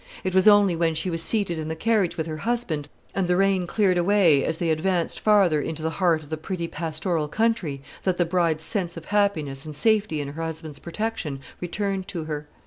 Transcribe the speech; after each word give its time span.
It 0.23 0.33
was 0.33 0.47
only 0.47 0.75
when 0.75 0.95
she 0.95 1.11
was 1.11 1.21
seated 1.21 1.59
in 1.59 1.67
the 1.67 1.75
carriage 1.75 2.17
with 2.17 2.25
her 2.25 2.37
husband, 2.37 2.89
and 3.13 3.27
the 3.27 3.35
rain 3.37 3.67
cleared 3.67 3.99
away 3.99 4.43
as 4.43 4.57
they 4.57 4.71
advanced 4.71 5.19
farther 5.19 5.61
into 5.61 5.83
the 5.83 5.91
heart 6.01 6.23
of 6.23 6.31
the 6.31 6.37
pretty 6.37 6.67
pastoral 6.67 7.27
country, 7.27 7.83
that 8.01 8.17
the 8.17 8.25
bride's 8.25 8.63
sense 8.63 8.97
of 8.97 9.05
happiness 9.05 9.63
and 9.63 9.75
safety 9.75 10.19
in 10.19 10.29
her 10.29 10.41
husband's 10.41 10.79
protection, 10.79 11.39
returned 11.59 12.07
to 12.07 12.23
her. 12.23 12.47